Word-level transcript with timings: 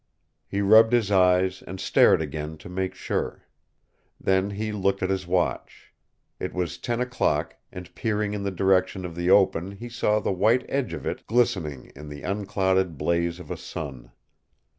He 0.47 0.61
rubbed 0.61 0.93
his 0.93 1.11
eyes 1.11 1.61
and 1.67 1.79
stared 1.79 2.23
again 2.23 2.57
to 2.57 2.69
make 2.69 2.95
sure. 2.95 3.45
Then 4.19 4.49
he 4.49 4.71
looked 4.71 5.03
at 5.03 5.11
his 5.11 5.27
watch. 5.27 5.93
It 6.39 6.55
was 6.55 6.79
ten 6.79 6.99
o'clock 6.99 7.55
and 7.71 7.93
peering 7.93 8.33
in 8.33 8.41
the 8.41 8.49
direction 8.49 9.05
of 9.05 9.13
the 9.15 9.29
open 9.29 9.73
he 9.73 9.89
saw 9.89 10.19
the 10.19 10.31
white 10.33 10.65
edge 10.67 10.93
of 10.93 11.05
it 11.05 11.27
glistening 11.27 11.91
in 11.95 12.09
the 12.09 12.23
unclouded 12.23 12.97
blaze 12.97 13.39
of 13.39 13.51
a 13.51 13.57
sun. 13.57 14.09